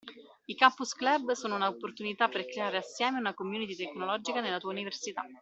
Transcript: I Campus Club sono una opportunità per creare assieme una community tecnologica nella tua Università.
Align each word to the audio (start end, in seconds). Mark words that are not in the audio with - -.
I 0.47 0.55
Campus 0.55 0.95
Club 0.95 1.33
sono 1.33 1.53
una 1.53 1.67
opportunità 1.67 2.27
per 2.27 2.47
creare 2.47 2.77
assieme 2.77 3.19
una 3.19 3.35
community 3.35 3.75
tecnologica 3.75 4.41
nella 4.41 4.57
tua 4.57 4.71
Università. 4.71 5.23